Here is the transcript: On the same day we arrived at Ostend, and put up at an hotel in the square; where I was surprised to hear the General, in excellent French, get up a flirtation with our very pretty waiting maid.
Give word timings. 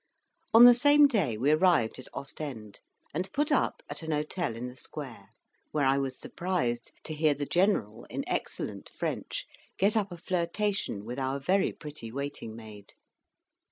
On 0.51 0.65
the 0.65 0.73
same 0.73 1.05
day 1.07 1.37
we 1.37 1.51
arrived 1.51 1.99
at 1.99 2.07
Ostend, 2.11 2.79
and 3.13 3.31
put 3.33 3.51
up 3.51 3.83
at 3.87 4.01
an 4.01 4.09
hotel 4.09 4.55
in 4.55 4.65
the 4.65 4.75
square; 4.75 5.29
where 5.73 5.85
I 5.85 5.99
was 5.99 6.17
surprised 6.19 6.91
to 7.03 7.13
hear 7.13 7.35
the 7.35 7.45
General, 7.45 8.05
in 8.05 8.23
excellent 8.27 8.89
French, 8.89 9.45
get 9.77 9.95
up 9.95 10.11
a 10.11 10.17
flirtation 10.17 11.05
with 11.05 11.19
our 11.19 11.39
very 11.39 11.71
pretty 11.71 12.11
waiting 12.11 12.55
maid. 12.55 12.93